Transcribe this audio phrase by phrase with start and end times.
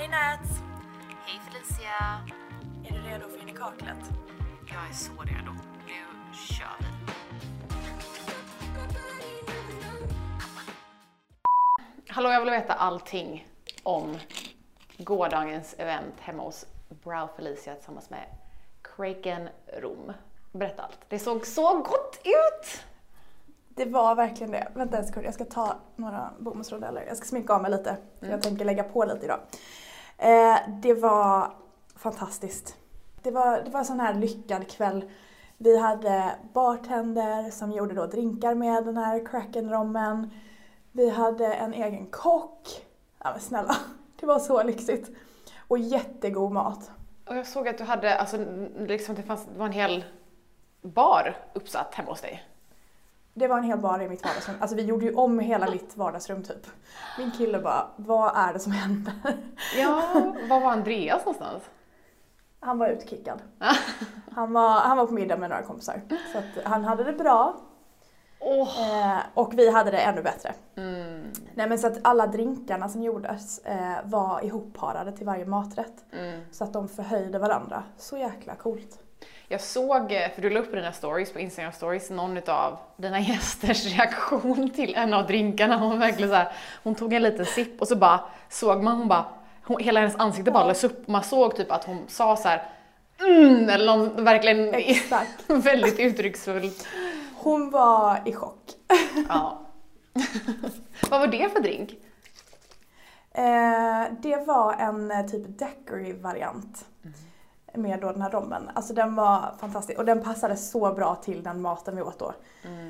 [0.00, 0.50] Hej Nats!
[1.26, 2.20] Hej Felicia!
[2.84, 4.10] Är du redo för in i kaklet?
[4.66, 5.52] Jag är så redo.
[5.86, 6.86] Nu kör vi.
[12.08, 13.48] Hallå, jag vill veta allting
[13.82, 14.18] om
[14.98, 18.24] gårdagens event hemma hos Brow Felicia tillsammans med
[18.82, 19.48] Kraken
[19.80, 20.12] Rom.
[20.52, 20.98] Berätta allt.
[21.08, 22.84] Det såg så gott ut!
[23.68, 24.68] Det var verkligen det.
[24.74, 27.04] Vänta en sekund, jag ska ta några bomullsrondeller.
[27.08, 27.96] Jag ska sminka av mig lite.
[28.20, 29.40] för Jag tänker lägga på lite idag.
[30.20, 31.52] Eh, det var
[31.96, 32.76] fantastiskt.
[33.22, 35.10] Det var, det var en sån här lyckad kväll.
[35.56, 40.30] Vi hade bartender som gjorde då drinkar med den här Kraken-rommen.
[40.92, 42.86] Vi hade en egen kock.
[43.18, 43.76] Ja men snälla,
[44.20, 45.10] det var så lyxigt.
[45.68, 46.90] Och jättegod mat.
[47.26, 48.36] Och jag såg att du hade, alltså
[48.78, 50.04] liksom det fanns, det var en hel
[50.82, 52.49] bar uppsatt hemma hos dig.
[53.34, 54.56] Det var en hel bar i mitt vardagsrum.
[54.60, 56.66] Alltså vi gjorde ju om hela mitt vardagsrum typ.
[57.18, 59.12] Min kille bara, vad är det som händer?
[59.76, 60.02] Ja,
[60.48, 61.62] var var Andreas någonstans?
[62.60, 63.42] Han var utkickad.
[64.32, 66.00] Han var, han var på middag med några kompisar.
[66.32, 67.56] Så att han hade det bra.
[68.40, 69.12] Åh!
[69.12, 70.54] Eh, och vi hade det ännu bättre.
[70.76, 76.04] Mm, Nej men så att alla drinkarna som gjordes eh, var ihopparade till varje maträtt.
[76.12, 76.40] mm.
[76.50, 77.82] Så att de förhöjde varandra.
[77.96, 78.98] Så jäkla coolt.
[79.52, 83.20] Jag såg, eh, för du la upp dina stories, på Instagram stories, någon av dina
[83.30, 85.76] gästers reaktion till en av drinkarna.
[85.76, 89.08] Hon verkligen så här, hon tog en liten sipp och så bara såg man, hon
[89.08, 89.24] bara,
[89.64, 91.08] hon, hela hennes ansikte bara lös upp.
[91.08, 92.62] Man såg typ att hon sa så här,
[93.20, 94.74] mm, eller någon verkligen
[95.62, 96.86] väldigt uttrycksfullt.
[97.36, 98.70] Hon var i chock.
[99.28, 99.60] Ja.
[101.10, 101.90] Vad var det för drink?
[103.34, 106.84] Eh, det var en eh, typ daiquiri-variant.
[107.74, 108.70] Med då den här rommen.
[108.74, 112.34] Alltså den var fantastisk och den passade så bra till den maten vi åt då.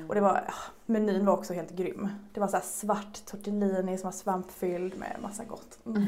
[0.07, 0.53] Och det var, ah,
[0.85, 2.09] menyn var också helt grym.
[2.33, 5.77] Det var så här svart tortellini som var svampfylld med massa gott.
[5.85, 6.05] Mm.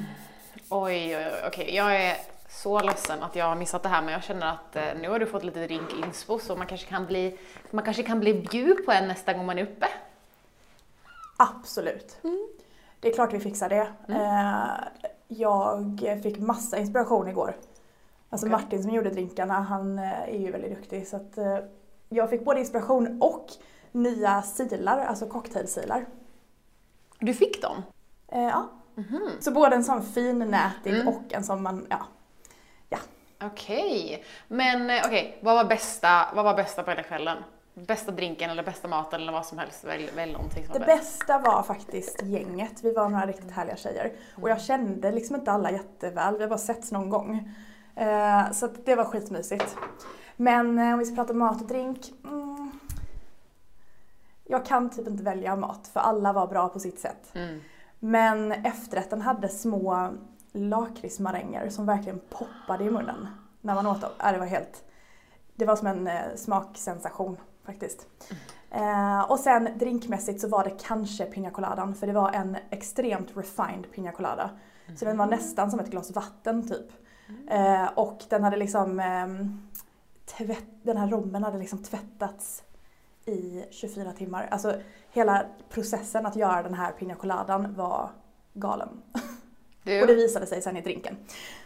[0.69, 1.75] Oj, oj, oj, okej.
[1.75, 2.17] Jag är
[2.49, 5.19] så ledsen att jag har missat det här, men jag känner att eh, nu har
[5.19, 7.37] du fått lite drinkinspo, så man kanske kan bli,
[7.71, 9.87] man kanske kan bli bjud på en nästa gång man är uppe.
[11.37, 12.17] Absolut.
[12.99, 13.87] Det är klart vi fixar det.
[14.07, 17.55] Eh, jag fick massa inspiration igår.
[18.33, 18.51] Alltså Okej.
[18.61, 21.07] Martin som gjorde drinkarna, han eh, är ju väldigt duktig.
[21.07, 21.57] Så att, eh,
[22.09, 23.47] jag fick både inspiration och
[23.91, 26.05] nya silar, alltså cocktailsilar.
[27.19, 27.83] Du fick dem?
[28.27, 28.69] Eh, ja.
[29.39, 31.97] Så både en sån fin nätig och en som man, ja.
[33.45, 37.37] Okej, men eh, okej, vad var bästa, vad var bästa på hela kvällen?
[37.73, 40.85] Bästa drinken eller bästa maten eller vad som helst, välj, välj någonting som Det var
[40.85, 41.19] bäst.
[41.19, 42.83] bästa var faktiskt gänget.
[42.83, 44.11] Vi var några riktigt härliga tjejer.
[44.41, 47.53] Och jag kände liksom inte alla jätteväl, vi har bara setts någon gång.
[47.95, 49.77] Eh, så det var skitmysigt.
[50.35, 52.13] Men eh, om vi ska prata mat och drink.
[52.23, 52.71] Mm,
[54.45, 57.31] jag kan typ inte välja mat för alla var bra på sitt sätt.
[57.33, 57.59] Mm.
[57.99, 60.09] Men efterrätten hade små
[60.51, 63.27] lakritsmaränger som verkligen poppade i munnen
[63.61, 64.11] när man åt dem.
[64.17, 64.83] Det var helt...
[65.55, 68.07] Det var som en eh, smaksensation faktiskt.
[68.71, 73.37] Eh, och sen drinkmässigt så var det kanske Pina Coladan för det var en extremt
[73.37, 74.49] refined Pina Colada.
[74.95, 76.91] Så den var nästan som ett glas vatten typ.
[77.49, 78.99] Eh, och den hade liksom...
[78.99, 79.61] ehm,
[80.37, 82.63] tvätt, den här rommen hade liksom tvättats
[83.25, 84.47] i 24 timmar.
[84.51, 84.75] Alltså
[85.11, 88.09] hela processen att göra den här Pina Coladan var
[88.53, 88.89] galen.
[89.13, 89.19] Och
[89.83, 91.17] det Du, visade sig sen i drinken.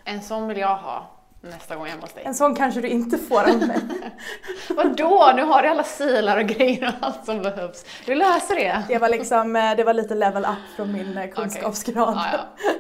[0.04, 1.10] en sån vill jag ha
[1.42, 2.24] nästa gång hemma hos dig.
[2.26, 3.80] En sån kanske du inte får av mig.
[4.76, 5.32] Vadå?
[5.36, 7.86] Nu har du alla silar och grejer och allt som behövs.
[8.06, 8.84] Du löser det.
[8.88, 12.16] Det var liksom, eh, det var lite level up från min eh, kunskapsgrad.
[12.16, 12.72] Ja, ja.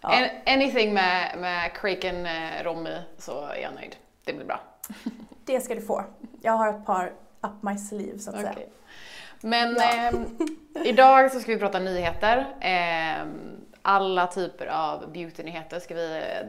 [0.00, 0.08] Ja.
[0.08, 3.96] An- anything med, med Kraken eh, rom i så är jag nöjd.
[4.24, 4.60] Det blir bra.
[5.44, 6.04] Det ska du få.
[6.42, 8.50] Jag har ett par up my sleeve så att säga.
[8.52, 8.68] Okej.
[9.40, 9.92] Men Ja.
[9.94, 10.24] ehm,
[10.84, 12.46] idag så ska vi prata nyheter.
[12.60, 13.50] Ehm,
[13.82, 16.46] alla typer av beautynyheter ska vi eh,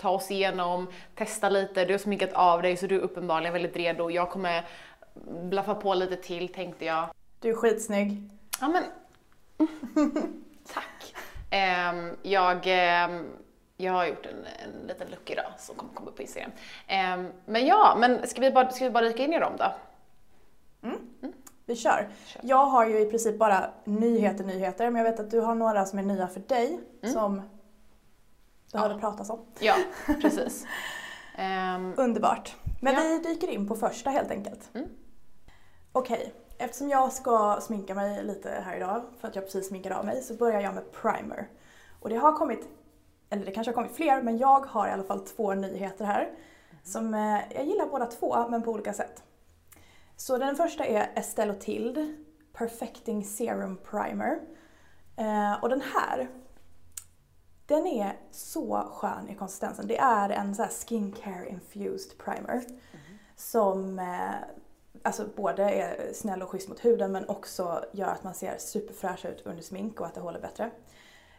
[0.00, 1.84] ta oss igenom, testa lite.
[1.84, 4.10] Du har sminkat av dig så du är uppenbarligen väldigt redo.
[4.10, 4.64] Jag kommer
[5.42, 7.06] blaffa på lite till tänkte jag.
[7.40, 8.30] Du är skitsnygg.
[8.60, 8.82] Ja men,
[10.74, 10.84] tack.
[11.50, 13.26] Ehm, jag, ehm,
[13.76, 16.50] jag har gjort en, en liten look idag som kommer komma upp på Instagram.
[16.86, 19.72] Ehm, men ja, men ska vi bara, ska vi bara dyka in i dem då?
[21.66, 22.08] Vi kör.
[22.26, 22.40] Kör.
[22.44, 24.90] Jag har ju i princip bara nyheter, nyheter.
[24.90, 26.80] Men jag vet att du har några som är nya för dig.
[27.12, 27.42] Som
[28.72, 29.46] behöver pratas om.
[29.58, 29.74] Ja,
[30.20, 30.66] precis.
[31.96, 32.56] Underbart.
[32.82, 33.00] Men Ja.
[33.00, 34.70] vi dyker in på första helt enkelt.
[34.74, 34.88] Mm.
[35.92, 40.04] Okej, eftersom jag ska sminka mig lite här idag, för att jag precis sminkade av
[40.04, 41.48] mig, så börjar jag med primer.
[42.00, 42.68] Och det har kommit,
[43.30, 46.30] eller det kanske har kommit fler, men jag har i alla fall två nyheter här.
[46.82, 49.22] Som eh, jag gillar båda två, men på olika sätt.
[50.16, 52.14] Så den första är Estée Lautilde
[52.52, 54.40] Perfecting Serum Primer.
[55.16, 56.28] Eh, och den här,
[57.66, 59.86] Den är så skön i konsistensen.
[59.86, 62.64] Det är en så här skincare infused primer.
[63.36, 64.34] Som eh,
[65.02, 69.24] alltså både är snäll och schysst mot huden men också gör att man ser superfräsch
[69.24, 70.70] ut under smink och att det håller bättre.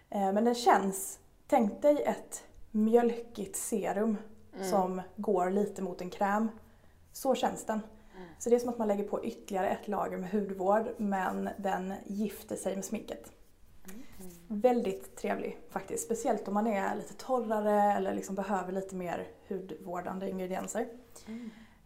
[0.09, 4.17] Eh, men den känns, tänk dig ett mjölkigt serum
[4.69, 6.47] som går lite mot en kräm.
[7.13, 7.79] Så känns den.
[8.39, 11.93] Så det är som att man lägger på ytterligare ett lager med hudvård men den
[12.05, 13.31] gifter sig med sminket.
[14.47, 16.05] Väldigt trevlig faktiskt.
[16.05, 20.87] Speciellt om man är lite torrare eller liksom behöver lite mer hudvårdande ingredienser.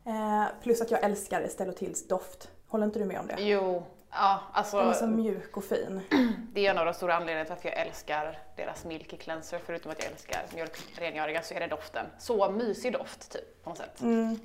[0.06, 2.50] Eh, plus att jag älskar Estelle Tills doft.
[2.68, 3.36] Håller inte du med om det?
[3.40, 6.02] Jo, ja alltså Den är så mjuk och fin.
[6.54, 9.60] det är en av de stora anledningarna till varför jag älskar deras Milky Cleanser.
[9.66, 12.06] Förutom att jag älskar mjölkrengöriga så är det doften.
[12.20, 14.02] Så mysig doft typ på något sätt.
[14.02, 14.40] Mm.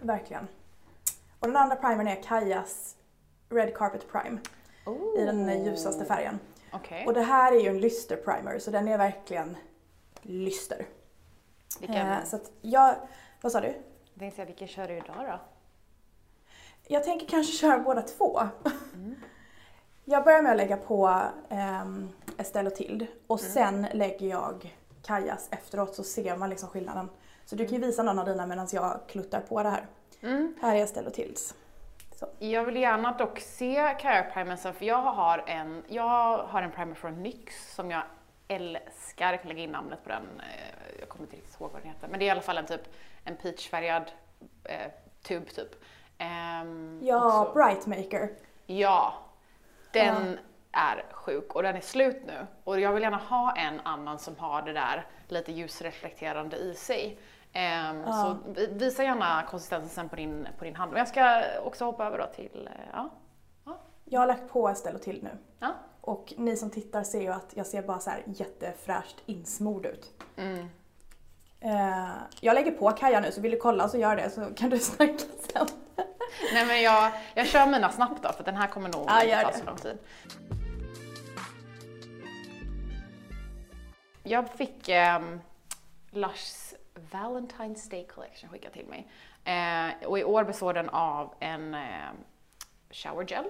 [0.00, 0.48] Verkligen.
[1.40, 2.96] Och den andra primern är Kajas
[3.48, 4.38] Red Carpet Prime
[5.18, 6.38] i den ljusaste färgen.
[6.72, 7.06] Okej.
[7.06, 9.56] Och det här är ju en lyster primer så den är verkligen
[10.22, 10.86] lyster.
[11.80, 12.94] Vilken, Eh, så att jag,
[13.40, 13.74] vad sa du?
[14.16, 15.40] Jag tänkte säga, vilken kör du idag då?
[16.88, 18.40] Jag tänker kanske köra båda två.
[20.08, 21.22] Jag börjar med att lägga på
[21.82, 22.08] um,
[22.38, 27.08] Estelle och Tild och sen lägger jag Kajas efteråt så ser man liksom skillnaden.
[27.44, 29.86] Så du kan ju visa någon av dina medan jag kluttar på det här.
[30.60, 31.54] Här är Estelle och Tilds.
[32.14, 32.26] Så.
[32.38, 36.70] Jag vill gärna dock se Cara Primer sen, för jag har en, jag har en
[36.70, 38.02] primer från NYX som jag
[38.48, 39.30] älskar.
[39.30, 41.90] Jag kan lägga in namnet på den, eh, jag kommer inte riktigt ihåg vad den
[41.90, 42.08] heter.
[42.08, 42.88] Men det är i alla fall en typ
[43.26, 44.10] en peachfärgad
[44.64, 44.90] eh,
[45.22, 45.74] tub typ.
[46.18, 48.30] Ehm, Ja, Brightmaker.
[48.66, 49.14] Ja,
[49.92, 50.38] den
[50.72, 52.46] är sjuk och den är slut nu.
[52.64, 57.18] Och jag vill gärna ha en annan som har det där lite ljusreflekterande i sig.
[57.52, 60.92] Ehm, Så vi- visa gärna konsistensen sen på din, på din hand.
[60.92, 63.10] Men jag ska också hoppa över då till, eh, ja.
[63.64, 63.78] ja.
[64.04, 65.38] Jag har lagt på Estelle och Tild nu.
[65.58, 65.72] ja.
[66.00, 70.10] Och ni som tittar ser ju att jag ser bara så här jättefräscht insmord ut.
[70.36, 70.68] Mm.
[71.66, 72.08] Eh,
[72.40, 74.78] jag lägger på Kaja nu så vill du kolla så gör det så kan du
[74.78, 75.18] snacka
[75.52, 75.66] sen.
[76.52, 79.42] Nej men jag, jag kör mina snabbt då för den här kommer nog Ja, gör
[79.42, 79.58] ta det.
[79.58, 79.98] så lång tid.
[84.22, 85.40] Jag fick ehm,
[86.10, 86.74] Lushs
[87.10, 89.08] Valentine's Day Collection skickad till mig.
[89.44, 91.80] Eh, och i år består den av en eh,
[92.90, 93.44] shower gel,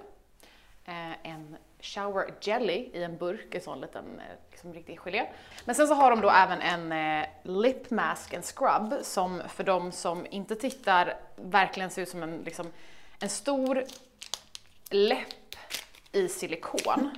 [0.84, 5.26] eh, en shower jelly i en burk, en sån liten eh, liksom riktig gelé.
[5.64, 9.64] Men sen så har de då även en eh, lip mask, en scrub, som för
[9.64, 12.66] de som inte tittar verkligen ser ut som en, liksom,
[13.20, 13.84] en stor
[14.90, 15.54] läpp
[16.12, 17.10] i silikon.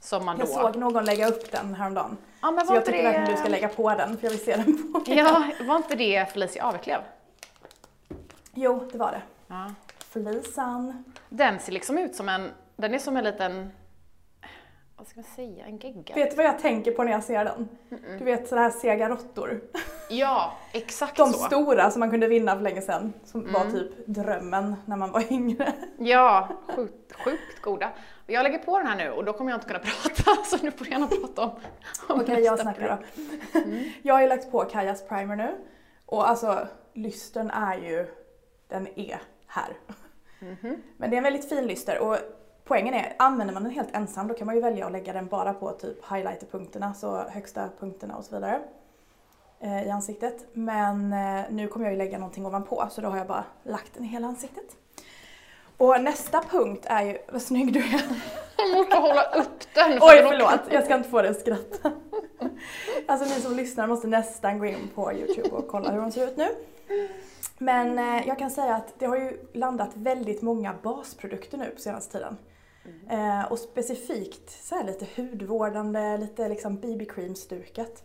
[0.00, 0.42] Som man då...
[0.42, 2.16] Jag såg någon lägga upp den häromdagen.
[2.40, 3.04] Ja, men Så jag tycker det...
[3.04, 5.94] verkligen du ska lägga på den för jag vill se den på Ja, var inte
[5.94, 7.00] det Felicia Aveklev?
[8.54, 9.22] Jo, det var det.
[9.46, 9.74] Ja.
[9.98, 11.04] Felisan.
[11.28, 13.70] Den ser liksom ut som en, den är som en liten,
[15.04, 16.14] vad ska man säga, en gegga?
[16.14, 17.68] Vet du vad jag tänker på när jag ser den?
[18.18, 19.60] Du vet sådana här sega råttor.
[20.10, 21.38] Ja, exakt De så.
[21.38, 23.12] stora som man kunde vinna för länge sedan.
[23.24, 23.52] Som Mm.
[23.52, 25.72] var typ drömmen när man var yngre.
[25.98, 27.90] Ja, sjukt, sjukt goda.
[28.26, 30.70] Jag lägger på den här nu och då kommer jag inte kunna prata, så nu
[30.70, 31.50] får du gärna prata om,
[32.08, 32.96] om Okej, jag snackar då.
[33.52, 33.86] produkt.
[34.02, 35.50] Jag har ju lagt på Kajas primer nu.
[36.06, 38.06] Och alltså, lystern är ju,
[38.68, 39.76] den är här.
[40.38, 40.82] Mhm.
[40.96, 42.16] Men det är en väldigt fin lyster och
[42.64, 45.26] poängen är, använder man den helt ensam då kan man ju välja att lägga den
[45.26, 48.60] bara på typ highlighterpunkterna, så högsta punkterna och så vidare.
[49.60, 50.46] eh, I ansiktet.
[50.52, 53.94] Men eh, nu kommer jag ju lägga någonting ovanpå så då har jag bara lagt
[53.94, 54.64] den i hela ansiktet.
[55.76, 58.02] Och nästa punkt är ju, vad snygg du är.
[58.58, 59.92] Jag måste hålla upp den.
[60.00, 61.92] för Oj förlåt, jag ska inte få dig att skratta.
[63.06, 66.26] Alltså ni som lyssnar måste nästan gå in på Youtube och kolla hur de ser
[66.26, 66.48] ut nu.
[67.58, 71.80] Men eh, jag kan säga att det har ju landat väldigt många basprodukter nu på
[71.80, 72.36] senaste tiden.
[72.84, 73.40] Mm.
[73.40, 78.04] Eh, och specifikt så här lite hudvårdande, lite liksom BB-cream-stuket.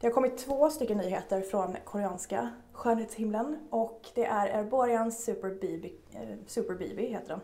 [0.00, 5.92] Det har kommit två stycken nyheter från koreanska skönhetshimlen och det är Erborians Super BB,
[6.12, 7.40] eh, Super BB heter den.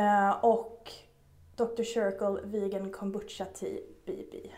[0.00, 0.90] Eh, och
[1.56, 1.82] Dr.
[1.82, 4.50] Circle Vegan Kombucha Tea BB.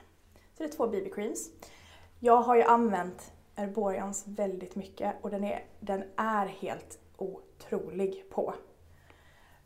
[0.55, 1.51] Så det är två BB-creams.
[2.21, 8.55] Jag har ju använt Erborians väldigt mycket och den är, den är helt otrolig på.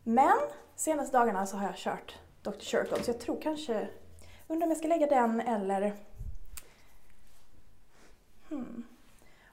[0.03, 0.39] Men
[0.81, 2.51] senaste dagarna så har jag kört Dr.
[2.61, 3.89] Circle så jag tror kanske,
[4.49, 5.93] undrar om jag ska lägga den eller
[8.49, 8.83] Hmm.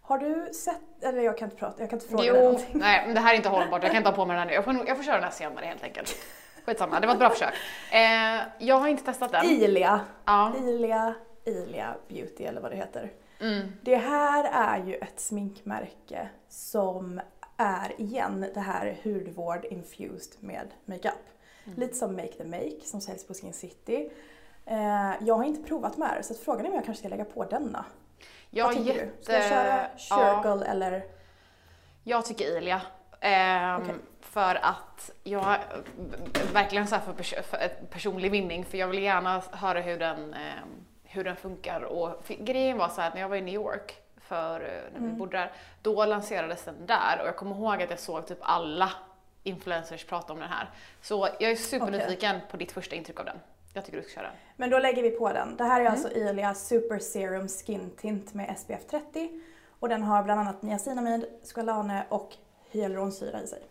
[0.01, 2.79] Har du sett, eller jag kan inte prata, jag kan inte fråga dig Jo, någonting.
[2.79, 4.47] nej men det här är inte hållbart, jag kan inte ha på mig den här
[4.47, 4.53] nu.
[4.53, 6.15] Jag får, jag får köra den här senare helt enkelt.
[6.65, 7.53] Skitsamma, det var ett bra försök.
[7.91, 9.45] Eh, jag har inte testat den.
[9.45, 10.53] Ilia, Ja.
[10.57, 11.13] Ilia,
[11.45, 13.11] Ilia Beauty eller vad det heter.
[13.39, 13.67] Mm.
[13.81, 17.21] Det här är ju ett sminkmärke som
[17.57, 21.13] är igen det här hudvård infused med makeup.
[21.75, 24.09] Lite som Make the Make som säljs på Skin City.
[24.65, 27.25] Eh, jag har inte provat med det så frågan är om jag kanske ska lägga
[27.25, 27.85] på denna.
[28.49, 29.05] Jag Vad jätte...
[29.05, 29.23] du?
[29.23, 31.03] Ska jag köra ja, Circle eller?
[32.03, 32.81] jag tycker Ilia.
[33.19, 33.95] Ehm, Okej.
[34.19, 35.57] För att jag,
[36.53, 40.85] verkligen så för, pers- för personlig vinning, för jag vill gärna höra hur den, ehm,
[41.03, 41.81] hur den funkar.
[41.81, 43.95] Och grejen var så här att när jag var i New York,
[44.27, 45.11] för eh, när Mm.
[45.11, 48.37] vi bodde där, då lanserades den där och jag kommer ihåg att jag såg typ
[48.41, 48.91] alla
[49.43, 50.69] influencers prata om den här.
[51.01, 53.39] Så jag är supernyfiken på ditt första intryck av den.
[53.73, 54.35] Jag tycker du ska köra den.
[54.55, 55.55] Men då lägger vi på den.
[55.57, 55.93] Det här är Mm.
[55.93, 59.41] alltså Ilia Super Serum Skin Tint med SPF 30
[59.79, 62.33] och den har bland annat niacinamid, squalane och
[62.71, 63.61] hyaluronsyra i sig.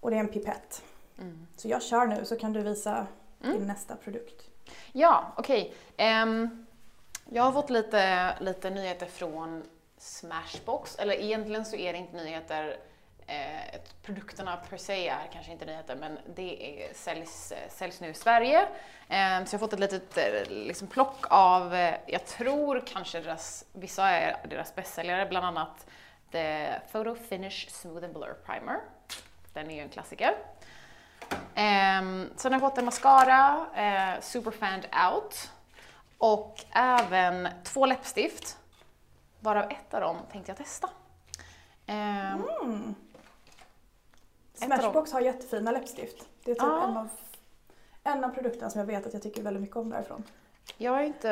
[0.00, 0.82] Och det är en pipett.
[1.18, 1.46] Mm.
[1.56, 3.06] Så jag kör nu så kan du visa
[3.38, 4.48] din nästa produkt.
[4.92, 5.74] Ja, okej.
[5.96, 6.66] Ehm,
[7.32, 9.62] jag har fått lite, lite nyheter från
[9.98, 12.76] Smashbox, eller egentligen så är det inte nyheter,
[13.26, 18.08] eh, produkterna per se är kanske inte nyheter, men det är, säljs, eh, säljs nu
[18.08, 18.60] i Sverige.
[19.08, 23.20] Eh, så jag har fått ett litet eh, liksom plock av, eh, jag tror kanske
[23.20, 25.86] deras, vissa är deras bästsäljare, bland annat
[26.32, 28.80] The Photo Finish Smooth and Blur Primer.
[29.52, 30.34] Den är ju en klassiker.
[31.54, 35.50] Ehm, sen har jag fått en mascara, eh, Superfanned Out.
[36.22, 38.58] Och även två läppstift.
[39.40, 40.90] Varav ett av dem tänkte jag testa.
[41.86, 42.94] Dem.
[44.54, 46.28] Smashbox har jättefina läppstift.
[46.44, 46.84] Det är typ Ja.
[46.84, 47.08] en, av,
[48.04, 50.24] en av produkterna som jag vet att jag tycker väldigt mycket om därifrån.
[50.76, 51.28] Jag har, inte,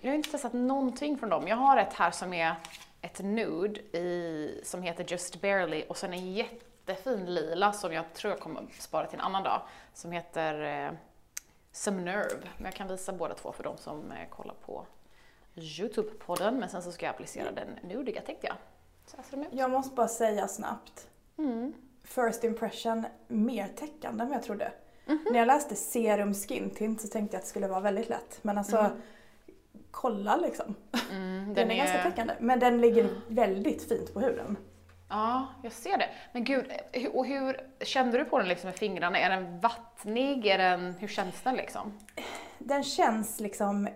[0.00, 1.48] jag har inte testat någonting från dem.
[1.48, 2.54] Jag har ett här som är
[3.00, 8.32] ett nude i, som heter Just Barely och sen en jättefin lila som jag tror
[8.32, 9.62] jag kommer spara till en annan dag
[9.94, 10.90] som heter
[11.76, 12.48] eh, Some Nerve.
[12.56, 14.86] Men jag kan visa båda två för de som eh, kollar på
[15.54, 16.58] Youtube-podden.
[16.58, 18.56] Men sen så ska jag applicera den nudiga tänkte jag.
[19.06, 19.48] Så här ser de ut.
[19.52, 21.08] Jag måste bara säga snabbt.
[21.38, 21.72] Mm.
[22.04, 24.72] First impression, mer täckande än jag trodde.
[25.06, 25.26] Mhm.
[25.30, 28.38] När jag läste serum skin tint så tänkte jag att det skulle vara väldigt lätt.
[28.42, 28.90] Men alltså,
[29.90, 30.74] kolla liksom.
[31.10, 32.34] Mm, Den, är, ganska täckande.
[32.40, 34.56] Men den ligger väldigt fint på huden.
[35.08, 36.08] Ja, jag ser det.
[36.32, 39.18] Men gud, eh, och hur kände du på den liksom med fingrarna?
[39.18, 40.46] Är den vattnig?
[40.46, 41.98] Är den, hur känns den liksom?
[42.58, 43.88] Den känns liksom...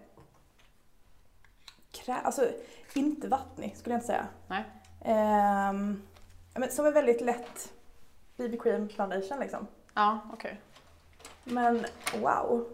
[1.92, 2.48] Krä, alltså,
[2.94, 4.26] inte vattnig skulle jag inte säga.
[4.48, 4.64] Nej.
[5.04, 6.02] Ehm,
[6.54, 7.72] men som en väldigt lätt
[8.36, 9.66] BB cream foundation liksom.
[9.94, 10.60] Ja, okej.
[11.44, 11.86] Men
[12.20, 12.68] wow.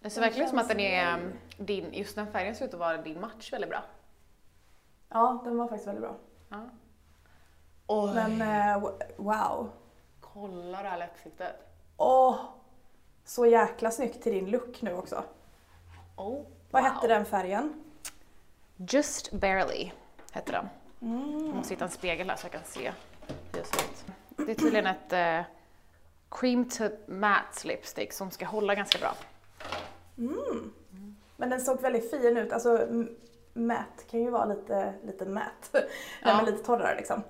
[0.00, 2.74] Det ser Den verkligen som att den är väldigt- din, just den färgen ser ut
[2.74, 3.82] att vara din match väldigt bra.
[5.08, 6.16] Ja, den var faktiskt väldigt bra.
[6.48, 6.66] Ja.
[7.92, 9.70] Oj, Men eh, wow.
[10.20, 11.56] kolla det här läppstiftet.
[11.96, 12.36] Åh!
[13.24, 15.24] Så jäkla snyggt till din look nu också.
[16.16, 16.92] Oh, Vad wow.
[16.92, 17.84] hette den färgen?
[18.76, 19.90] Just barely
[20.32, 20.68] hette den.
[21.02, 21.46] Mm.
[21.46, 22.92] Jag måste hitta en spegel här så jag kan se
[23.26, 24.04] hur det ser ut.
[24.36, 25.40] Det är tydligen ett eh,
[26.30, 29.14] cream to matte lipstick som ska hålla ganska bra.
[31.36, 32.52] Men den såg väldigt fin ut.
[32.52, 32.86] Alltså
[33.52, 35.72] matte kan ju vara lite, lite matte.
[35.72, 35.88] Den
[36.22, 36.40] Ja.
[36.40, 37.22] är lite torrare liksom.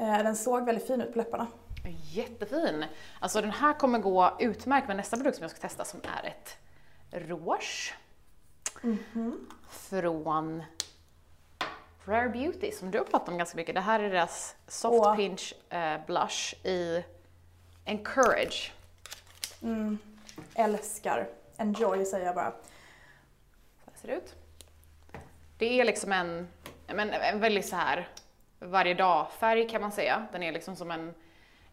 [0.00, 1.46] Eh, Den såg väldigt fin ut på läpparna.
[2.12, 2.84] Jättefin!
[3.20, 6.26] Alltså den här kommer gå utmärkt med nästa produkt som jag ska testa som är
[6.28, 6.56] ett
[7.28, 7.94] rouge.
[9.70, 10.62] Från
[12.04, 13.74] Rare Beauty som du har pratat om ganska mycket.
[13.74, 15.16] Det här är deras Soft Åh.
[15.16, 17.04] Pinch eh, Blush i
[17.84, 18.72] Encourage.
[20.54, 21.28] Älskar.
[21.56, 22.50] Enjoy säger jag bara.
[23.84, 24.34] Så här ser det ut.
[25.58, 26.48] Det är liksom en,
[26.86, 28.08] men, en väldigt så här
[28.60, 30.26] varje dag-färg kan man säga.
[30.32, 31.14] Den är liksom som en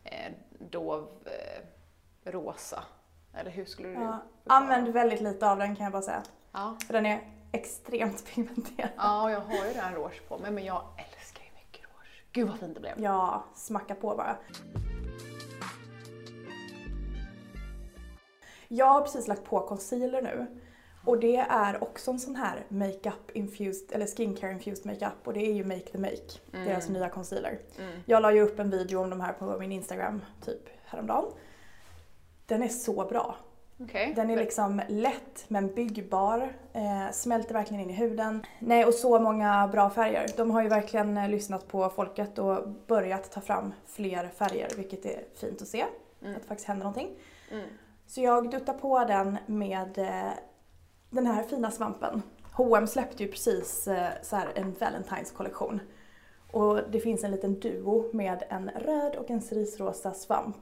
[0.03, 2.84] eh, dov eh, rosa.
[3.34, 4.24] Eller hur skulle du Ja.
[4.46, 6.24] Använd väldigt lite av den kan jag bara säga.
[6.51, 6.77] Ja.
[6.88, 8.89] För den är extremt pigmenterad.
[8.98, 12.24] ja, jag har ju den rouge på mig men jag älskar ju mycket rouge.
[12.32, 12.94] Gud vad fint det blev.
[13.01, 14.38] Ja, smacka på bara.
[18.67, 20.48] Jag har precis lagt på concealer nu.
[21.08, 25.40] Och det är också en sån här makeup infused, eller skincare infused makeup och det
[25.40, 27.60] är ju Make the Make, deras nya concealer.
[28.06, 31.26] Jag la ju upp en video om de här på min Instagram typ häromdagen.
[32.46, 33.36] Den är så bra.
[33.80, 34.14] Okej.
[34.16, 38.46] Den är liksom lätt men byggbar, eh, smälter verkligen in i huden.
[38.60, 40.26] Nej, och så många bra färger.
[40.38, 45.06] De har ju verkligen eh, lyssnat på folket och börjat ta fram fler färger, vilket
[45.06, 45.82] är fint att se.
[45.82, 47.10] Att det faktiskt händer någonting.
[47.52, 47.68] Mm.
[48.08, 50.32] Så jag duttar på den med eh,
[51.10, 52.22] den här fina svampen.
[52.54, 55.80] H&M släppte ju precis eh, så här en Valentine's kollektion.
[56.52, 60.58] Och det finns en liten duo med en röd och en cerisrosa svamp.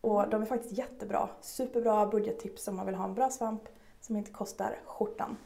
[0.00, 1.28] Och de är faktiskt jättebra.
[1.40, 3.62] Superbra budgettips om man vill ha en bra svamp
[4.00, 5.36] som inte kostar skjortan.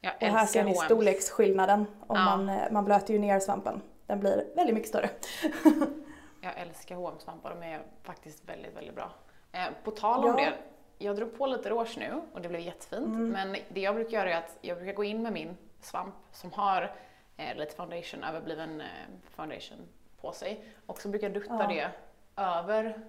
[0.00, 0.84] Jag Och här ser ni H&M.
[0.84, 1.78] storleksskillnaden.
[2.06, 2.24] Om Ja.
[2.24, 3.80] man, eh, man blöter ju ner svampen.
[4.06, 5.10] Den blir väldigt mycket större.
[6.42, 9.10] Jag älskar H&M svampar de är faktiskt väldigt, väldigt bra.
[9.52, 10.44] Eh, på tal om Ja.
[10.44, 10.52] det,
[11.02, 13.06] jag drog på lite rouge nu och det blev jättefint.
[13.06, 13.28] Mm.
[13.28, 16.52] Men det jag brukar göra är att jag brukar gå in med min svamp som
[16.52, 16.92] har
[17.36, 18.86] eh, lite foundation, överbliven eh,
[19.30, 19.78] foundation
[20.20, 20.64] på sig.
[20.86, 21.68] Och så brukar jag dutta Ja.
[21.68, 21.90] det
[22.42, 23.06] över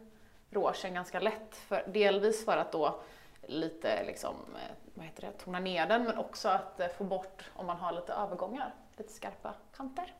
[0.50, 1.56] rougen ganska lätt.
[1.56, 3.00] För, delvis för att då
[3.42, 7.52] lite liksom, eh, vad heter det, tona ner den men också att eh, få bort
[7.56, 10.14] om man har lite övergångar, lite skarpa kanter.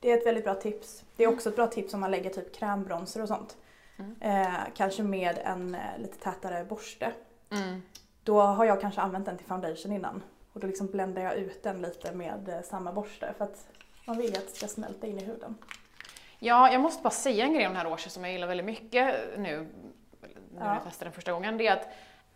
[0.00, 1.04] Det är ett väldigt bra tips.
[1.16, 3.56] Det är också ett bra tips om man lägger typ krämbronser och sånt.
[4.20, 4.42] Mm.
[4.42, 7.12] Eh, kanske med en eh, lite tätare borste.
[7.50, 7.82] Mm.
[8.22, 10.22] Då har jag kanske använt den till foundation innan.
[10.52, 13.66] Och då liksom bländar jag ut den lite med eh, samma borste för att
[14.06, 15.54] man vill ju att det ska smälta in i huden.
[16.38, 18.66] Ja, jag måste bara säga en grej om den här rougen som jag gillar väldigt
[18.66, 19.68] mycket nu, nu
[20.54, 20.74] när Ja.
[20.74, 21.58] jag testade den första gången.
[21.58, 21.88] Det är att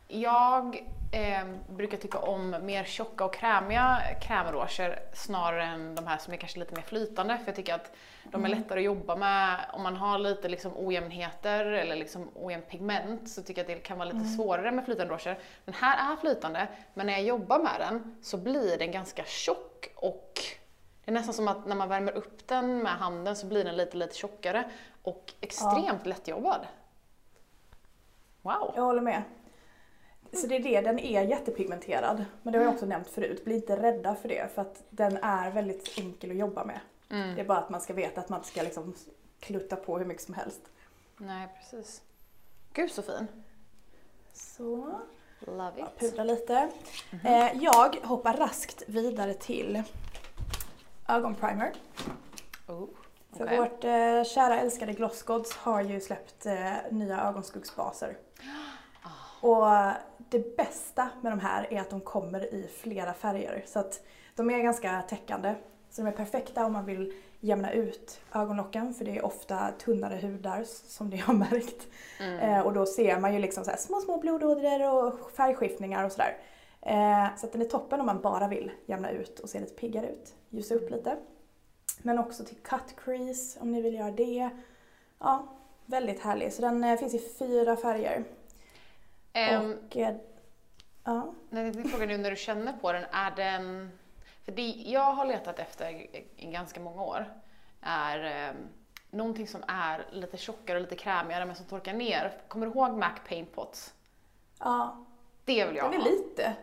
[0.09, 0.77] jag
[1.13, 6.37] eh, brukar tycka om mer tjocka och krämiga krämrouger snarare än de här som är
[6.37, 7.39] kanske lite mer flytande.
[7.39, 7.93] För jag tycker att
[8.25, 9.61] de är lättare att jobba med.
[9.73, 13.89] Om man har lite liksom ojämnheter eller liksom ojämnt pigment så tycker jag att det
[13.89, 15.39] kan vara lite svårare med flytande rouger.
[15.65, 19.89] Den här är flytande, men när jag jobbar med den så blir den ganska tjock
[19.95, 20.33] och
[21.05, 23.77] det är nästan som att när man värmer upp den med handen så blir den
[23.77, 24.71] lite, lite tjockare
[25.03, 26.61] och extremt lättjobbad.
[28.43, 28.73] Wow!
[28.77, 29.23] Jag håller med.
[30.37, 32.25] Så det är det, den är jättepigmenterad.
[32.43, 35.17] Men det har jag också nämnt förut, bli inte rädda för det för att den
[35.17, 36.81] är väldigt enkel att jobba med.
[37.11, 37.35] Mm.
[37.35, 38.95] Det är bara att man ska veta att man inte ska liksom
[39.41, 40.61] klutta på hur mycket som helst.
[41.17, 42.03] Nej, precis.
[42.73, 43.27] Gud så fin.
[44.33, 45.01] Så,
[45.41, 45.99] Love it.
[45.99, 46.69] pudrar lite.
[47.25, 49.83] Eh, jag hoppar raskt vidare till
[51.09, 51.73] ögonprimer.
[52.67, 52.89] Oh,
[53.37, 53.59] För okej.
[53.59, 58.17] vårt eh, kära älskade Glossgods har ju släppt eh, nya ögonskuggsbaser.
[59.41, 59.67] Och
[60.29, 63.63] det bästa med de här är att de kommer i flera färger.
[63.67, 64.01] Så att
[64.35, 65.55] de är ganska täckande.
[65.91, 70.17] Så de är perfekta om man vill jämna ut ögonlocken för det är ofta tunnare
[70.17, 71.89] hudar som det har märkt.
[72.21, 72.39] Mm.
[72.39, 76.37] Eh, och då ser man ju liksom så små, små blodådror och färgskiftningar och sådär.
[76.83, 80.09] Eh, så den är toppen om man bara vill jämna ut och se lite piggare
[80.09, 80.35] ut.
[80.51, 81.17] Ljusa upp lite.
[82.03, 84.51] Men också till cut crease om ni vill göra det.
[85.19, 85.47] Ja,
[85.87, 86.53] väldigt härlig.
[86.53, 88.25] Så den eh, finns i fyra färger.
[89.37, 90.17] Ehm, och eh,
[91.05, 93.91] ja, Nej, Din fråga nu när du känner på den, är den...
[94.45, 95.91] För det jag har letat efter
[96.37, 97.27] i ganska många år
[97.81, 98.57] är um,
[99.11, 102.33] någonting som är lite tjockare och lite krämigare men som torkar ner.
[102.49, 103.95] Kommer du ihåg Mac Paint Pots?
[104.59, 105.05] ja,
[105.45, 106.11] Det vill jag den är ha.
[106.11, 106.57] lite,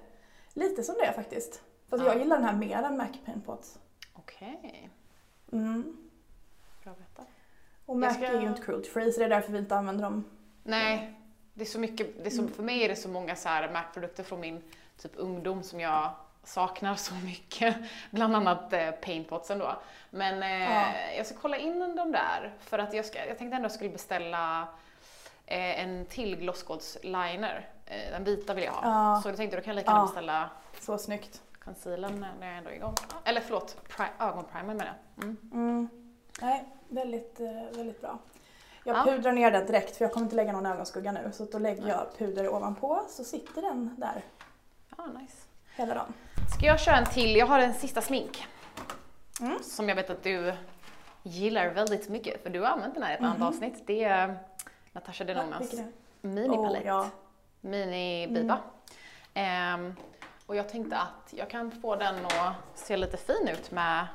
[0.54, 1.62] lite som det faktiskt.
[1.90, 2.10] Fast Ja.
[2.10, 3.80] jag gillar den här mer än Mac Paint Pots.
[4.14, 4.90] Okej,
[5.52, 5.98] Mm.
[6.84, 7.24] bra att veta.
[7.86, 9.76] Och Mac Jag ska- är ju inte cruelty free så det är därför vi inte
[9.76, 10.24] använder dem.
[10.64, 11.20] Nej,
[11.54, 12.54] det är så mycket, det är så, Mm.
[12.54, 14.64] för mig är det så många så här Mac-produkter från min
[14.98, 16.12] typ ungdom som jag
[16.44, 17.76] saknar så mycket.
[18.12, 19.76] Bland annat eh, paintpotsen då.
[20.10, 20.86] Men eh, Ja.
[21.18, 23.90] jag ska kolla in de där för att jag, ska, jag tänkte ändå jag skulle
[23.90, 24.68] beställa
[25.46, 27.70] eh, en till Glossgods liner.
[27.86, 29.14] Eh, den vita vill jag ha.
[29.16, 29.22] Ja.
[29.22, 30.06] Så jag tänkte då kan jag lika gärna Ja.
[30.06, 31.42] beställa Så snyggt.
[31.64, 32.96] concealern när jag ändå är igång.
[33.24, 34.86] Eller förlåt, pri- ögonprimer menar
[35.16, 35.24] jag.
[35.24, 35.38] Mm.
[35.54, 35.90] Mm.
[36.42, 38.20] Nej, väldigt, eh, väldigt bra.
[38.84, 39.04] Jag Ja.
[39.04, 41.32] pudrar ner den direkt för jag kommer inte lägga någon ögonskugga nu.
[41.34, 44.24] Så då lägger jag puder ovanpå så sitter den där
[44.98, 45.38] Ja, nice.
[45.76, 46.14] hela dagen.
[46.58, 47.36] Ska jag köra en till?
[47.36, 48.48] Jag har en sista smink.
[49.42, 49.60] Mm.
[49.64, 50.54] Som jag vet att du
[51.24, 53.48] gillar väldigt mycket, för du har använt den här i ett annat Mhm.
[53.48, 53.84] avsnitt.
[53.88, 54.38] Det är
[54.92, 55.88] Natasha Denonas det?
[56.22, 56.82] minipalett.
[56.86, 57.10] Åh, ja.
[57.62, 58.58] Mini-biba.
[59.34, 59.96] Ehm,
[60.46, 64.08] och jag tänkte att jag kan få den att se lite fin ut med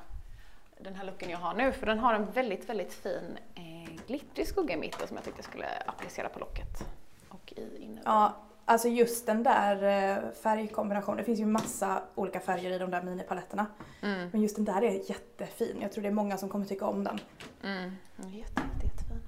[0.78, 3.62] den här looken jag har nu, för den har en väldigt, väldigt fin eh,
[4.08, 6.84] glittrig skugga i mitten som jag tyckte jag skulle applicera på locket
[7.28, 11.16] och i ja, alltså just den där eh, färgkombinationen.
[11.18, 13.66] Det finns ju massa olika färger i de där minipaletterna.
[14.02, 15.76] Mm, Men just den där är jättefin.
[15.80, 17.18] Jag tror det är många som kommer tycka om den.
[17.64, 19.20] mm, jätte, jätte, jättefin.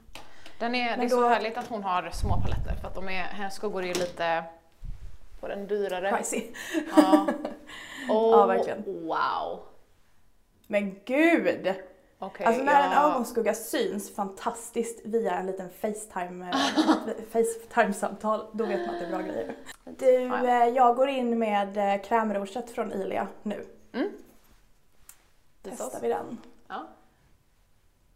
[0.59, 3.09] Den är, det är så då- härligt att hon har små paletter för att de
[3.09, 4.45] är, hennes skuggor är ju lite
[5.41, 6.13] på den dyrare.
[6.17, 6.45] Pricey.
[6.97, 7.27] Ja.
[8.11, 8.83] Oh, Ja, verkligen.
[8.85, 9.61] Wow.
[10.67, 11.75] Men gud!
[12.23, 18.67] Okej, Alltså när en jag- ögonskugga syns fantastiskt via en liten Facetime, eh, Facetime-samtal, då
[18.67, 19.57] vet man att det är bra grejer.
[19.85, 20.63] Du, Ja, ja.
[20.67, 23.67] eh, jag går in med eh, krämrouget från Ilia nu.
[23.93, 24.11] Mm.
[25.63, 26.39] Testar vi den.
[26.69, 26.87] Ja.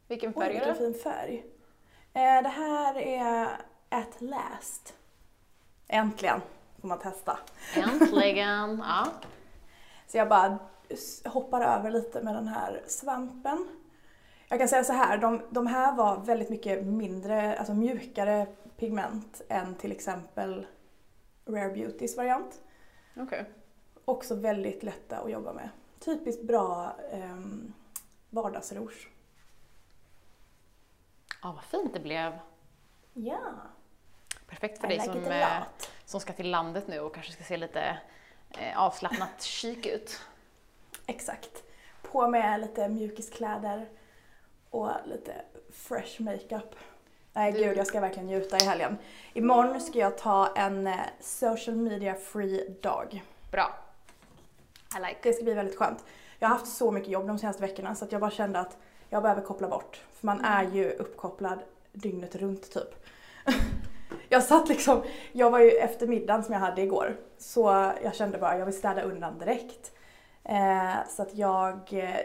[0.09, 0.95] Vilken Oj, färg är vilken det?
[0.95, 1.45] fin färg.
[2.12, 3.49] Det här är
[3.88, 4.95] At Last.
[5.88, 6.40] Äntligen
[6.81, 7.38] får man testa.
[7.77, 8.79] Äntligen!
[8.88, 9.07] Ja.
[10.07, 10.59] Så jag bara
[11.25, 13.67] hoppar över lite med den här svampen.
[14.55, 19.43] Jag kan säga så här, de, de här var väldigt mycket mindre, alltså mjukare pigment
[19.49, 20.67] än till exempel
[21.47, 22.61] Rare Beautys variant.
[23.17, 23.45] Okej.
[24.05, 25.69] Också väldigt lätta att jobba med.
[26.01, 27.75] Typiskt bra um,
[28.31, 29.09] vardagsrouge.
[31.43, 32.38] Ja, vad fint det blev.
[33.12, 33.40] Ja.
[34.47, 35.62] Perfekt för I dig like som, eh,
[36.05, 37.99] som ska till landet nu och kanske ska se lite
[38.51, 40.21] eh, avslappnat chic ut.
[41.07, 41.62] Exakt.
[42.03, 43.88] På med lite mjukiskläder
[44.75, 45.35] och lite
[45.73, 46.75] fresh makeup.
[47.33, 48.97] Nej Du- gud, jag ska verkligen njuta i helgen.
[49.33, 53.23] Imorgon ska jag ta en eh, social media free dag.
[53.51, 53.75] Bra.
[54.99, 55.17] I like.
[55.23, 56.05] Det ska bli väldigt skönt.
[56.39, 58.77] Jag har haft så mycket jobb de senaste veckorna så att jag bara kände att
[59.09, 60.03] jag behöver koppla bort.
[60.13, 61.59] För man är ju uppkopplad
[61.93, 63.05] dygnet runt typ.
[64.29, 68.39] Jag satt liksom, jag var ju efter middagen som jag hade igår, så jag kände
[68.39, 69.93] bara jag vill städa undan direkt.
[70.49, 72.21] Eh, så att jag, eh,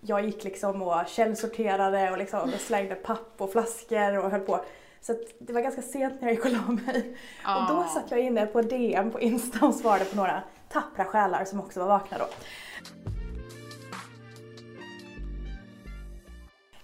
[0.00, 4.64] jag gick liksom och källsorterade och liksom slängde papp och flaskor och höll på.
[5.00, 7.16] Så det var ganska sent när jag gick och la mig.
[7.44, 7.88] Och då Ah.
[7.94, 11.80] satt jag inne på DM på Insta och svarade på några tappra själar som också
[11.80, 12.24] var vakna då.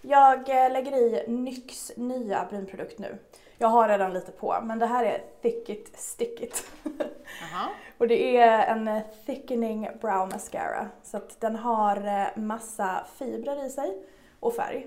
[0.03, 3.19] Jag eh, lägger i NYX nya brynprodukt nu.
[3.59, 6.71] Jag har redan lite på, men det här är Thick It Stick It.
[7.99, 10.89] Och det är en thickening brow mascara.
[11.03, 14.03] Så att den har eh, massa fibrer i sig
[14.41, 14.87] och färg.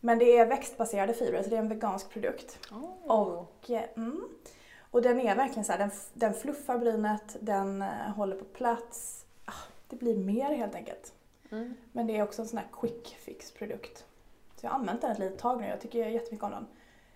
[0.00, 2.58] Men det är växtbaserade fibrer, så det är en vegansk produkt.
[2.72, 3.20] Oh.
[3.20, 4.28] Och, eh, mm,
[4.90, 9.24] och den är verkligen så här, den, den fluffar brynet, den eh, håller på plats.
[9.44, 11.12] Ah, det blir mer helt enkelt.
[11.50, 11.74] Mm.
[11.92, 14.04] Men det är också en sån här quick fix produkt.
[14.56, 16.66] Så jag har använt den ett litet tag nu, jag tycker jättemycket om den.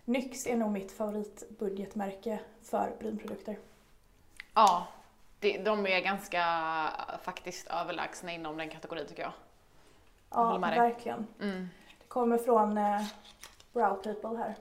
[0.05, 3.59] NYX är nog mitt favoritbudgetmärke för brynprodukter.
[4.55, 4.87] Ja,
[5.41, 6.45] det, de är ganska
[7.23, 9.33] faktiskt överlägsna inom den kategorin tycker jag.
[10.31, 10.79] Ja, med dig.
[10.79, 11.27] verkligen.
[11.41, 11.69] Mm.
[11.99, 13.03] Det kommer från eh,
[13.73, 14.55] Brow People här.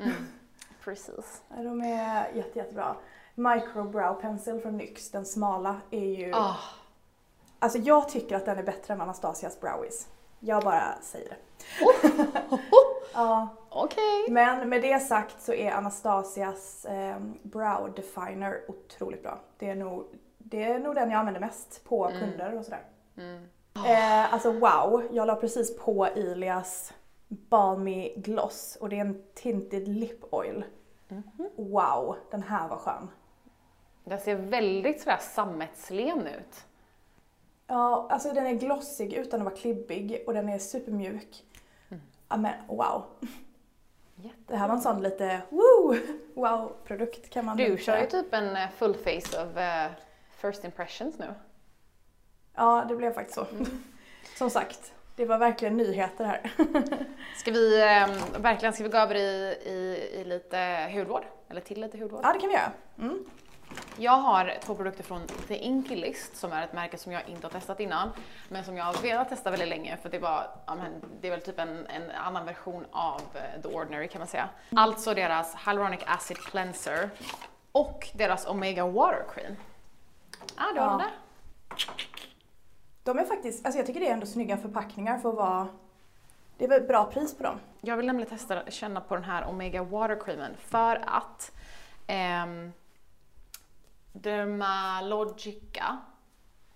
[0.00, 0.26] Mm.
[0.84, 1.42] Precis.
[1.48, 2.96] Ja, De är jätte, jättebra.
[3.34, 6.32] Micro Brow Pencil från NYX, den smala, är ju...
[6.34, 6.56] Ah,
[7.58, 10.08] Alltså jag tycker att den är bättre än Anastasias Browies.
[10.40, 11.36] Jag bara säger det.
[13.14, 14.26] ja, Okej.
[14.30, 19.38] men med det sagt så är Anastasias eh, Brow Definer otroligt bra.
[19.58, 20.04] Det är, nog,
[20.38, 22.20] det är nog den jag använder mest på Mm.
[22.20, 22.82] kunder och sådär.
[23.16, 23.44] Mm.
[23.86, 26.92] Eh, alltså wow, jag la precis på Ilias
[27.28, 30.64] Balmy Gloss och det är en Tinted Lip Oil.
[31.08, 31.48] Mhm.
[31.56, 33.08] Wow, den här var skön.
[34.04, 36.64] Den ser väldigt sådär sammetslen ut.
[37.66, 41.44] Ja, alltså den är glossig utan att vara klibbig och den är supermjuk.
[42.28, 43.04] Ja men wow.
[44.16, 44.36] Jätte.
[44.46, 45.96] Det här var en sån lite woo,
[46.34, 49.90] wow-produkt kan man Du kör ju typ en eh, full face of eh,
[50.36, 51.34] first impressions nu.
[52.54, 53.46] Ja, det blev faktiskt så.
[53.52, 53.66] Mm.
[54.36, 56.52] Som sagt, det var verkligen nyheter här.
[57.36, 58.08] Ska vi eh,
[58.38, 61.24] verkligen ska vi gå över i, i, i lite hudvård?
[61.48, 62.20] Eller till lite hudvård?
[62.22, 62.72] Ja, det kan vi göra.
[62.98, 63.24] Mm.
[63.98, 67.46] Jag har två produkter från The Inky List som är ett märke som jag inte
[67.46, 68.10] har testat innan
[68.48, 70.76] men som jag har velat testa väldigt länge för det var, ja,
[71.20, 74.48] det är väl typ en, en annan version av eh, The Ordinary kan man säga.
[74.76, 77.10] Alltså deras Hyaluronic Acid Cleanser
[77.72, 79.56] och deras Omega Water Cream.
[80.56, 80.84] Ah, har Ja.
[80.84, 81.10] dem där?
[83.02, 85.68] De är faktiskt, alltså jag tycker det är ändå snygga förpackningar för att vara...
[86.58, 87.60] Det är väl bra pris på dem.
[87.80, 91.52] Jag vill nämligen testa känna på den här Omega Water Creamen för att
[92.06, 92.72] ehm,
[94.14, 95.98] Dermalogica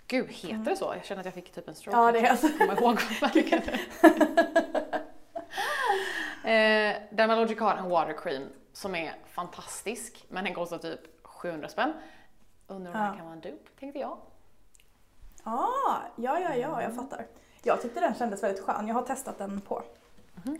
[0.07, 0.93] Gud, heter det så?
[0.97, 1.97] Jag känner att jag fick typ en stroke.
[1.97, 2.49] Ja, det Jag är alltså.
[2.49, 3.37] kommer ihåg vad
[6.45, 11.93] eh, Dermalogica har en water cream som är fantastisk men den kostar typ 700 spänn.
[12.67, 13.03] Undrar om Ja.
[13.05, 14.19] här kan vara en dupe, tänkte jag.
[15.43, 17.27] Ah, ja, ja, ja, jag fattar.
[17.63, 18.89] Jag tyckte den kändes väldigt skön.
[18.89, 19.83] Jag har testat den på.
[20.47, 20.59] Mm,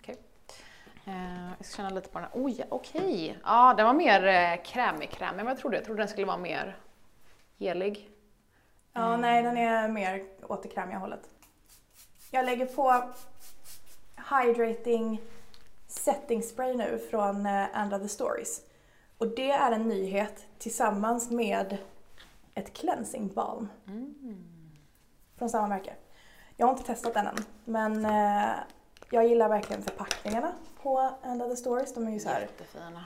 [0.00, 0.14] okej.
[0.14, 0.20] Eh,
[1.58, 2.40] jag ska känna lite på den här.
[2.44, 3.38] Oj, okej.
[3.44, 5.76] Ja, den var mer eh, krämig krämig än vad jag trodde.
[5.76, 6.76] Jag trodde den skulle vara mer
[7.58, 8.10] gelig.
[8.92, 9.20] Ja, Mm.
[9.20, 11.28] nej, den är mer åt det krämiga hållet.
[12.30, 13.02] Jag lägger på
[14.30, 15.20] Hydrating
[15.86, 18.62] Setting Spray nu från eh, And Other Stories.
[19.18, 21.78] Och det är en nyhet tillsammans med
[22.54, 24.14] ett cleansing balm Mm.
[25.38, 25.94] från samma märke.
[26.56, 28.52] Jag har inte testat den än, men eh,
[29.10, 30.52] jag gillar verkligen förpackningarna
[30.86, 31.94] på And Other Stories.
[31.94, 33.04] De är ju så här Jättefina.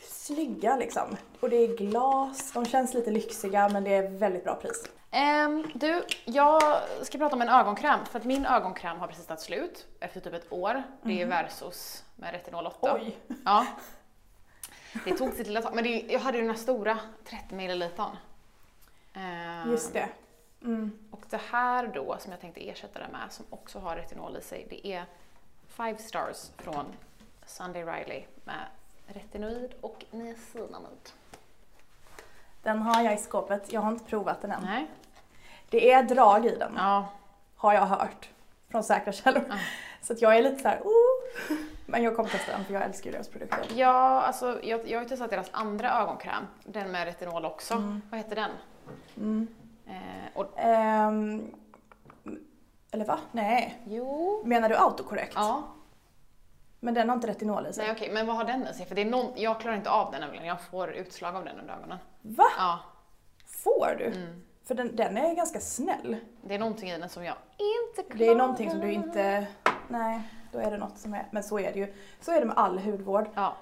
[0.00, 1.16] snygga liksom.
[1.40, 4.84] Och det är glas, de känns lite lyxiga men det är väldigt bra pris.
[5.10, 6.62] Ehm, du, jag
[7.02, 10.34] ska prata om en ögonkräm för att min ögonkräm har precis tagit slut efter typ
[10.34, 10.82] ett år.
[11.02, 12.94] Det är Versus med retinol 8.
[12.94, 13.16] Oj!
[13.44, 13.66] Ja.
[15.04, 17.82] Det tog sitt lilla tag, men det, jag hade ju den här stora 30 ml.
[19.14, 20.08] Ehm, Just det.
[20.62, 21.08] Mm.
[21.10, 24.40] Och det här då som jag tänkte ersätta det med som också har retinol i
[24.40, 25.04] sig, det är
[25.76, 26.86] Five Stars från
[27.46, 28.66] Sunday Riley med
[29.06, 31.10] retinoid och niacinamid.
[32.62, 34.62] Den har jag i skåpet, jag har inte provat den än.
[34.62, 34.86] Nej?
[35.70, 37.06] Det är drag i den, Ja.
[37.56, 38.28] har jag hört.
[38.70, 39.44] Från säkra källor.
[39.48, 39.54] Ja.
[40.00, 43.06] Så jag är lite så här, oh, Men jag kommer testa den för jag älskar
[43.06, 43.66] ju deras produkter.
[43.74, 46.46] Ja, alltså jag, jag har ju testat deras andra ögonkräm.
[46.64, 47.74] Den med retinol också.
[47.74, 48.02] Mm.
[48.10, 48.50] Vad heter den?
[49.16, 49.48] Mm.
[49.86, 51.54] Eh, och, Ehm,
[52.90, 53.18] eller va?
[53.32, 53.82] Nej.
[53.86, 54.42] jo.
[54.44, 55.32] Menar du autokorrekt?
[55.36, 55.62] Ja.
[56.84, 57.84] Men den har inte retinol i sig.
[57.84, 58.86] Nej okej, men vad har den i sig?
[58.86, 60.46] För det är någon, jag klarar inte av den nämligen.
[60.46, 61.98] Jag får utslag av den under ögonen.
[62.22, 62.44] Va?
[62.58, 62.78] Ja.
[63.46, 64.04] Får du?
[64.06, 64.42] Mm.
[64.64, 66.16] För den, den är ganska snäll.
[66.42, 68.18] Det är någonting i den som jag inte klarar.
[68.18, 69.46] Det är någonting som du inte...
[69.88, 70.20] Nej,
[70.52, 71.26] då är det något som är...
[71.30, 71.94] Men så är det ju.
[72.20, 73.26] Så är det med all hudvård.
[73.34, 73.56] Ja.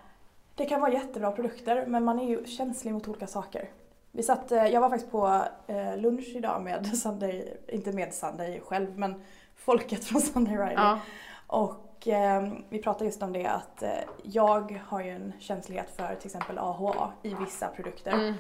[0.54, 3.68] Det kan vara jättebra produkter men man är ju känslig mot olika saker.
[4.12, 8.61] Vi satt, eh, jag var faktiskt på eh, lunch idag med Sunday, inte med Sunday
[8.61, 9.22] själv men
[9.56, 10.74] folket från Sunday Riley.
[10.74, 10.98] ja.
[11.46, 13.91] Och eh, vi pratade just om det att eh,
[14.23, 18.13] jag har ju en känslighet för till exempel AHA i vissa produkter.
[18.13, 18.35] Mm.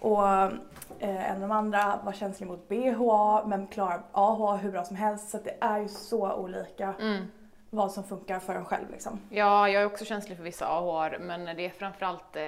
[0.00, 4.84] Och eh, en av de andra var känslig mot BHA men klarar AHA hur bra
[4.84, 5.30] som helst.
[5.30, 7.24] Så det är ju så olika Mm.
[7.70, 9.20] vad som funkar för en själv liksom.
[9.30, 12.42] Ja, jag är också känslig för vissa AHR, men det är framförallt eh,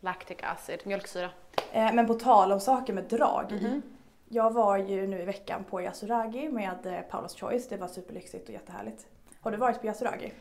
[0.00, 1.30] lactic acid, mjölksyra.
[1.72, 3.54] Eh, men på tal om saker med drag i.
[3.68, 3.82] Mhm.
[4.30, 7.68] Jag var ju nu i veckan på Yasuragi med eh, Paula's Choice.
[7.68, 9.06] Det var superlyxigt och jättehärligt.
[9.48, 10.32] Har du varit på Yasuragi?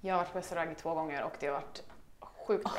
[0.00, 1.82] Jag har varit på restaurang två gånger och det har varit
[2.20, 2.72] sjukt bra.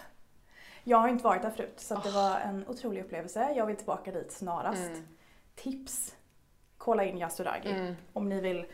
[0.84, 3.52] Jag har inte varit där förut så att det var en otrolig upplevelse.
[3.56, 4.82] Jag vill tillbaka dit snarast.
[4.82, 5.06] Mm.
[5.54, 6.14] Tips!
[6.78, 7.96] Kolla in Yasuragi Mm.
[8.12, 8.66] om ni vill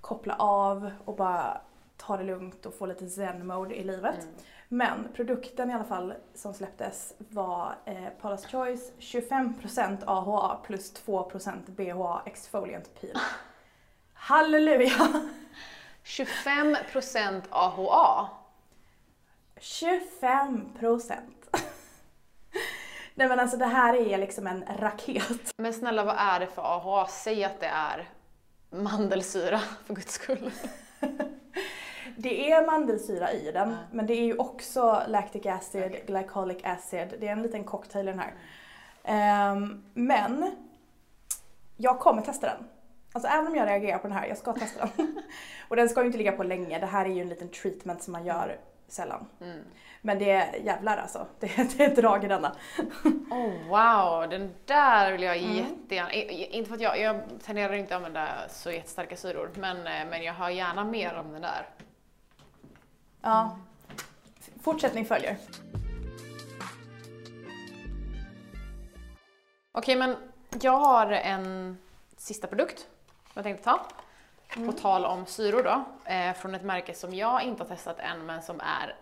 [0.00, 1.60] koppla av och bara
[1.96, 4.22] ta det lugnt och få lite zen-mode i livet.
[4.22, 4.34] Mm.
[4.68, 11.70] Men produkten i alla fall som släpptes var eh, Paula's Choice 25% AHA plus 2%
[11.70, 13.16] BHA Exfoliant Peel.
[14.12, 15.30] Halleluja!
[16.06, 18.28] 25% AHA.
[19.60, 21.16] 25%!
[23.14, 25.54] Nej men alltså det här är liksom en raket.
[25.56, 27.06] Men snälla, vad är det för AHA?
[27.06, 28.08] Säg att det är
[28.70, 30.50] mandelsyra, för guds skull.
[32.18, 33.76] Det är mandelsyra i den, Ja.
[33.92, 36.04] men det är ju också lactic acid, Okej.
[36.06, 37.14] glycolic acid.
[37.20, 38.34] Det är en liten cocktail i den här.
[39.04, 40.56] Ehm, men
[41.76, 42.68] jag kommer testa den.
[43.16, 45.22] Alltså även om jag reagerar på den här, jag ska testa den.
[45.68, 48.02] Och den ska ju inte ligga på länge, det här är ju en liten treatment
[48.02, 49.26] som man gör sällan.
[49.40, 49.58] Mm.
[50.02, 52.56] Men det är jävlar alltså, det det är drag i denna.
[53.30, 55.56] Oh wow, den där vill jag Mm.
[55.56, 56.12] jättegärna...
[56.12, 60.22] Inte för att jag, jag tenderar inte att använda så jättestarka syror, men, eh, men
[60.22, 61.68] jag har gärna mer om den där.
[63.22, 63.58] Ja.
[64.62, 65.36] Fortsättning följer.
[69.72, 70.16] Okej, men
[70.60, 71.78] jag har en
[72.16, 72.88] sista produkt
[73.36, 73.86] jag tänkte ta.
[74.66, 78.26] På tal om syror då, eh, från ett märke som jag inte har testat än
[78.26, 78.94] men som är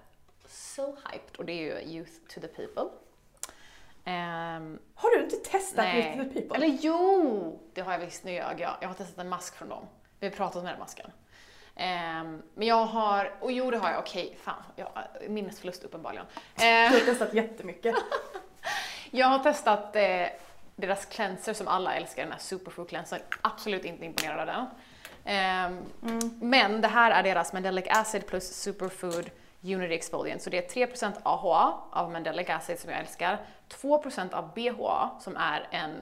[0.48, 2.84] so hyped och det är ju Youth to the People.
[4.04, 6.18] Ehm, Har du inte testat nej.
[6.18, 6.56] With the People?
[6.56, 7.60] Eller jo!
[7.74, 8.60] Det har jag visst, nu jag.
[8.60, 9.86] Jag, jag har testat en mask från dem.
[10.20, 11.10] Vi har pratat om den masken.
[11.76, 14.88] Ehm, men jag har, och jo det har jag, okej, fan, jag,
[15.28, 16.26] minnesförlust uppenbarligen.
[16.56, 17.94] Ehm, Du har testat jättemycket.
[19.10, 20.26] jag har testat eh,
[20.76, 23.20] deras cleanser som alla älskar, den här superfood cleansern.
[23.42, 24.66] Absolut inte imponerad av den.
[25.24, 25.84] Ehm,
[26.40, 29.30] Men det här är deras Mandelic acid plus superfood
[29.62, 30.42] unity exfoliant.
[30.42, 35.36] Så det är 3% AHA av Mandelic acid som jag älskar, 2% av BHA som
[35.36, 36.00] är en,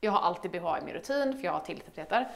[0.00, 2.28] jag har alltid BHA i min rutin för jag har tilltäpptheter,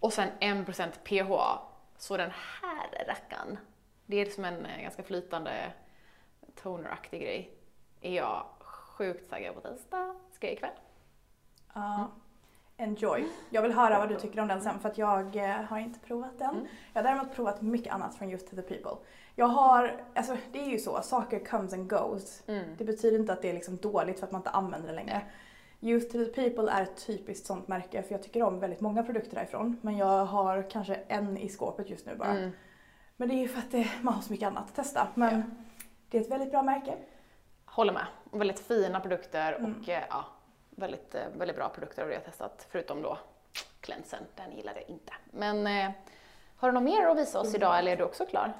[0.00, 1.58] och sen 1% PHA.
[1.98, 3.58] Så den här rackaren,
[4.06, 5.72] det är som en eh, ganska flytande
[6.62, 7.50] toneraktig grej,
[8.00, 10.14] är jag sjukt taggad på att testa.
[10.32, 10.70] Ska jag ikväll.
[11.76, 12.08] Ja.
[12.78, 13.26] Enjoy.
[13.50, 15.98] Jag vill höra vad du tycker om den sen för att jag eh, har inte
[15.98, 16.50] provat den.
[16.54, 16.66] Mm.
[16.92, 18.96] Jag har däremot provat mycket annat från Youth to the People.
[19.34, 22.42] Jag har, alltså det är ju så, saker comes and goes.
[22.46, 22.64] Mm.
[22.78, 25.22] Det betyder inte att det är liksom dåligt för att man inte använder det längre.
[25.80, 29.02] Youth to the People är ett typiskt sånt märke för jag tycker om väldigt många
[29.02, 29.78] produkter därifrån.
[29.82, 32.30] Men jag har kanske en i skåpet just nu bara.
[32.36, 32.50] Mm.
[33.16, 35.08] Men det är ju för att det, man har så mycket annat att testa.
[35.14, 35.42] Men
[36.10, 36.94] det är ett väldigt bra märke.
[37.64, 38.06] Håller med.
[38.30, 39.74] Och Väldigt fina produkter Mm.
[39.80, 40.24] och eh, ja,
[40.76, 42.66] väldigt, eh, väldigt bra produkter av det jag har testat.
[42.70, 43.18] Förutom då
[43.80, 45.12] cleansen, den gillade jag inte.
[45.30, 45.90] Men eh,
[46.56, 48.52] har du något mer att visa oss idag eller är du också klar?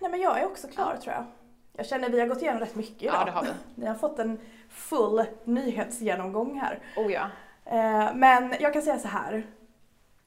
[0.00, 1.24] Nej men jag är också klar tror jag.
[1.72, 3.14] Jag känner att vi har gått igenom rätt mycket idag.
[3.20, 3.48] Ja, det har vi.
[3.74, 6.80] Ni har fått en full nyhetsgenomgång här.
[6.96, 7.30] Oh ja.
[7.64, 9.46] Eh, Men jag kan säga så här.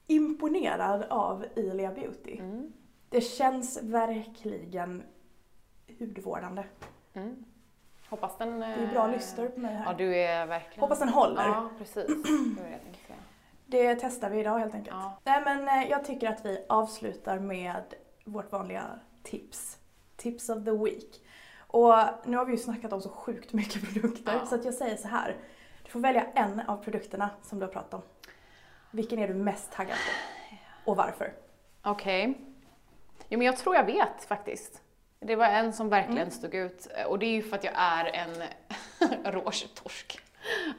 [0.06, 2.38] Imponerad av Ilia Beauty.
[2.38, 2.72] Mm.
[3.08, 5.02] Det känns verkligen
[5.98, 6.64] hudvårdande.
[7.12, 7.44] Mm.
[8.10, 8.60] Hoppas den...
[8.60, 9.94] Det är bra lyster på mig Ja, här.
[9.94, 10.80] du är verkligen...
[10.80, 11.42] Hoppas den håller.
[11.46, 12.06] Ja, precis.
[13.66, 14.96] Det det testar vi idag helt enkelt.
[15.00, 15.20] Ja.
[15.24, 17.82] Nej men eh, jag tycker att vi avslutar med
[18.24, 18.84] vårt vanliga
[19.22, 19.78] tips.
[20.16, 21.20] Tips of the week.
[21.66, 21.94] Och
[22.24, 24.46] nu har vi ju snackat om så sjukt mycket produkter Ja.
[24.46, 25.36] så att jag säger så här.
[25.84, 28.02] Du får välja en av produkterna som du har pratat om.
[28.90, 30.90] Vilken är du mest taggad på?
[30.90, 31.32] Och varför?
[31.82, 32.40] Okej.
[33.28, 34.82] Jo men jag tror jag vet faktiskt.
[35.20, 36.30] Det var en som verkligen Mm.
[36.30, 38.42] stod ut och det är ju för att jag är en
[39.32, 40.20] rouge-torsk.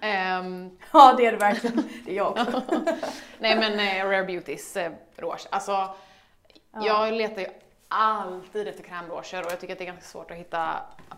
[0.02, 1.90] Ehm, Ja det är det verkligen.
[2.06, 2.62] Det är jag också.
[3.40, 5.48] nej men eh, Rare Beauties eh, rouge.
[5.52, 5.96] Alltså,
[6.72, 7.48] jag letar ju
[7.88, 10.76] alltid efter krämrouger och jag tycker att det är ganska svårt att hitta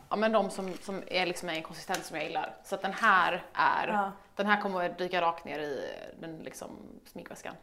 [0.09, 2.55] ja, men de som, som är liksom en konsistens som jag gillar.
[2.63, 4.11] Så att den här är, Ja.
[4.35, 5.85] den här kommer att dyka rakt ner i
[6.19, 6.69] den liksom
[7.05, 7.55] sminkväskan.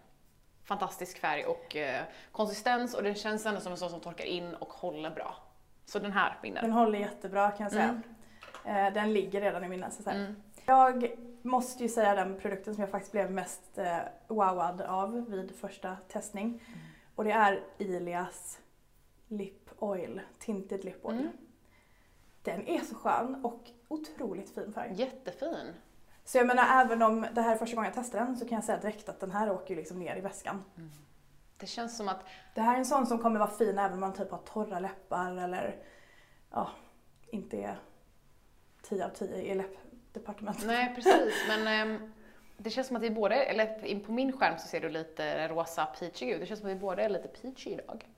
[0.65, 4.55] Fantastisk färg och eh, konsistens och den känns ändå som en sån som torkar in
[4.55, 5.37] och håller bra.
[5.91, 6.63] Så den här vinner.
[6.63, 8.01] Den håller jättebra kan jag säga.
[8.65, 10.35] Eh, Den ligger redan i min så här.
[10.67, 11.11] Jag
[11.43, 13.99] måste ju säga den produkten som jag faktiskt blev mest eh,
[14.29, 16.63] wowad av vid första testning.
[17.15, 18.59] Och det är Ilias
[19.29, 21.19] Lip Oil, Tinted Lip Oil.
[21.21, 21.33] Mm.
[22.43, 24.93] Den är så skön och otroligt fin färg.
[24.95, 25.75] Jättefin.
[26.25, 28.57] Så jag menar även om det här är första gången jag testar den så kan
[28.57, 30.65] jag säga direkt att den här åker ju liksom ner i väskan.
[31.61, 34.01] Det känns som att, Det här är en sån som kommer vara fin även om
[34.01, 35.77] man typ har torra läppar eller
[36.51, 36.71] ja,
[37.31, 37.79] inte är
[38.83, 40.67] 10 av 10 i läppdepartementet.
[40.67, 42.13] nej precis men ehm,
[42.63, 45.49] det känns som att vi båda, eller in på min skärm så ser du lite
[45.49, 46.41] rosa peachig ut.
[46.41, 48.09] Det känns som att vi båda är lite peachy idag.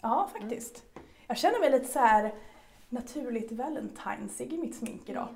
[0.00, 0.84] Ja, faktiskt.
[1.26, 2.34] Jag känner mig lite så här
[2.88, 5.28] naturligt valentinesig i mitt smink idag.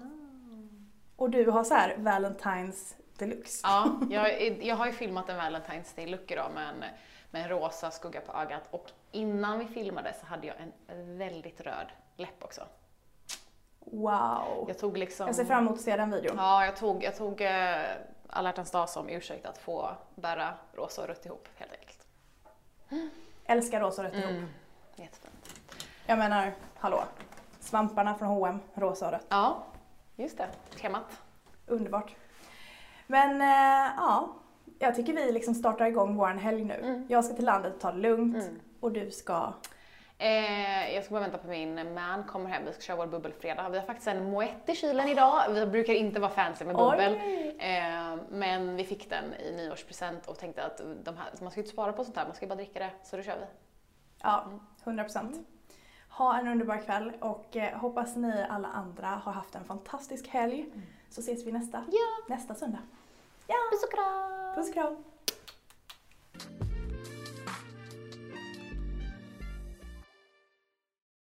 [1.16, 3.61] Och du har så här Valentines deluxe.
[3.62, 6.85] Ja, jag, jag har ju filmat en Valentine's Day-look idag med en,
[7.31, 11.61] med en rosa skugga på ögat och innan vi filmade så hade jag en väldigt
[11.61, 12.62] röd läpp också.
[13.81, 14.64] Wow!
[14.68, 15.26] Jag tog liksom...
[15.26, 16.37] Jag ser fram emot att se den videon.
[16.37, 17.76] Ja, jag tog, jag tog eh,
[18.29, 22.07] alla hjärtans dag som ursäkt att få bära rosa och rött ihop helt enkelt.
[23.44, 24.31] Älskar rosa och rött ihop.
[24.31, 24.48] Mm.
[24.96, 25.61] Jättefint.
[26.07, 27.05] Jag menar, hallå.
[27.61, 29.26] Svamparna från H&M, rosa och rött.
[29.29, 29.64] Ja,
[30.16, 30.48] just det.
[30.81, 31.22] Temat.
[31.66, 32.14] Underbart.
[33.07, 34.29] Men eh, ja,
[34.79, 36.75] jag tycker vi liksom startar igång våran helg nu.
[36.75, 37.07] Mm.
[37.09, 38.51] Jag ska till landet och ta det lugnt.
[38.81, 39.53] Och du ska...
[40.19, 42.62] Eh, jag ska bara vänta på min man kommer hem.
[42.66, 43.71] Vi ska köra vår bubbelfredag.
[43.71, 45.42] Vi har faktiskt en moët i kylen idag.
[45.51, 47.14] Vi brukar inte vara fancy med bubbel.
[47.59, 51.62] Eh, men vi fick den i nyårspresent och tänkte att de här, man ska ju
[51.62, 52.90] inte spara på sånt här, man ska ju bara dricka det.
[53.03, 53.47] Så då kör vi.
[54.23, 54.45] Ja,
[54.85, 55.49] 100 procent.
[56.09, 60.66] Ha en underbar kväll och eh, hoppas ni alla andra har haft en fantastisk helg.
[61.11, 62.79] Så ses vi nästa, Ja, nästa söndag.
[63.71, 64.55] puss och kram!
[64.55, 64.97] Puss och kram!